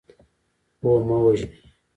پوه 0.79 0.99
مه 1.07 1.17
وژنئ. 1.23 1.57